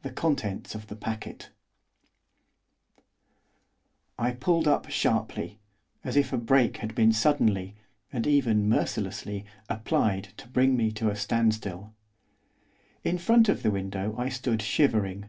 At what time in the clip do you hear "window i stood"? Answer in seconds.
13.70-14.62